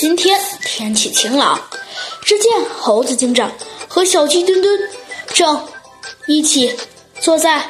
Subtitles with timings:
[0.00, 1.60] 今天天气晴朗，
[2.22, 3.50] 只见猴子警长
[3.88, 4.78] 和小鸡墩墩
[5.34, 5.60] 正
[6.28, 6.72] 一起
[7.20, 7.68] 坐在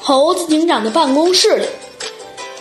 [0.00, 1.66] 猴子警长的办公室里。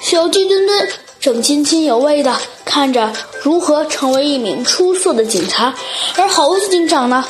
[0.02, 0.90] 小鸡墩墩
[1.22, 5.74] 正津津有味地看着如何成为一名出色的警察，
[6.18, 7.26] 而猴子警长呢，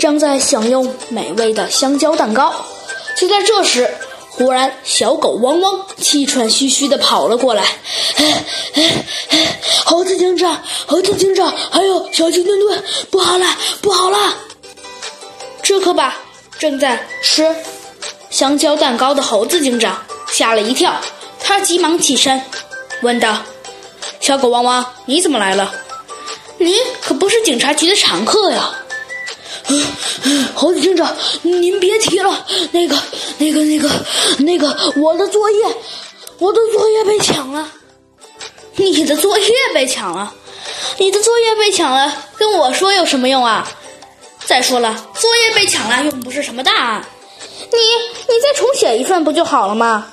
[0.00, 2.52] 正在享用美味的香蕉蛋糕。
[3.16, 3.88] 就在这时，
[4.36, 7.64] 忽然小狗汪汪气喘吁吁地跑了过来。
[9.84, 13.46] 猴子警长，猴子警长，还有小鸡墩墩，不好了，
[13.80, 14.18] 不好了！
[15.62, 16.16] 这可把
[16.58, 17.54] 正在吃
[18.28, 20.94] 香蕉蛋糕的猴子警长吓了一跳。
[21.38, 22.42] 他急忙起身，
[23.02, 23.38] 问道
[24.20, 25.72] ：“小狗汪汪，你怎么来了？
[26.58, 28.74] 你可不是警察局的常客呀！”
[30.54, 32.96] 猴子警长，您别提了，那个、
[33.38, 33.90] 那个、那个、
[34.38, 35.58] 那个，我的作业，
[36.38, 37.70] 我的作业被抢了。
[38.76, 40.34] 你的作业被抢了？
[40.98, 43.68] 你的作业被抢了，跟我说有什么用啊？
[44.44, 47.06] 再说了，作业被抢了又不是什么大案，
[47.72, 47.78] 你
[48.34, 50.08] 你再重写一份不就好了吗？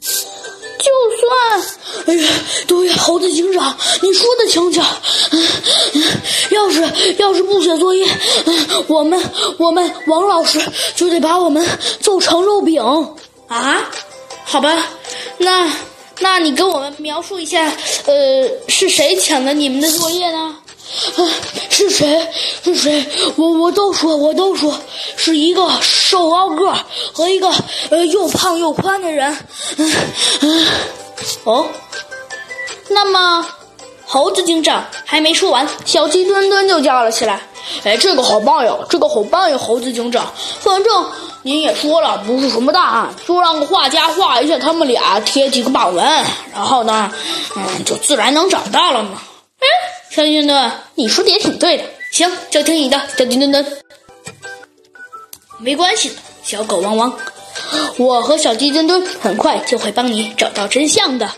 [0.00, 2.28] 就算，哎呀，
[2.66, 4.82] 对呀，猴子警长，你说的轻巧。
[6.72, 8.06] 是要是不写作业，
[8.86, 9.20] 我们
[9.58, 10.60] 我们王老师
[10.96, 11.64] 就得把我们
[12.00, 12.82] 揍成肉饼
[13.48, 13.90] 啊！
[14.44, 14.86] 好吧，
[15.38, 15.70] 那
[16.20, 17.72] 那你跟我们描述一下，
[18.06, 20.56] 呃，是谁抢的你们的作业呢？
[21.16, 21.20] 啊，
[21.70, 22.28] 是谁？
[22.64, 23.06] 是谁？
[23.36, 24.74] 我我都说，我都说，
[25.16, 26.74] 是一个瘦高个
[27.12, 27.50] 和一个
[27.90, 29.34] 呃又胖又宽的人。
[29.78, 29.92] 嗯
[30.40, 30.66] 嗯，
[31.44, 31.66] 哦，
[32.88, 33.46] 那么
[34.12, 37.40] 猴子警长还没说完，小鸡墩墩就叫了起来
[37.82, 41.10] ：“哎，这个好棒呀，这个好棒呀，猴子警长，反正
[41.40, 46.04] 您也说了，不是什么大案，就让个画家画一下他们俩，贴几个榜文，
[46.52, 47.10] 然后呢，
[47.56, 49.22] 嗯，就自然能找到了嘛。”
[49.60, 49.66] 哎。
[50.10, 51.84] 小鸡墩墩，你说的也挺对的。
[52.10, 53.64] 行，就听你的，小鸡墩墩。
[55.56, 57.14] 没关系的，小狗汪汪，
[57.96, 61.30] 我和小鸡墩墩很快就会帮你找到真相的。